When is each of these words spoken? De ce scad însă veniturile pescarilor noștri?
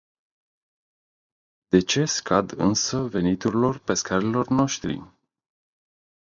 De 1.69 1.79
ce 1.81 2.05
scad 2.05 2.53
însă 2.57 2.99
veniturile 3.05 3.77
pescarilor 3.85 4.47
noștri? 4.47 5.03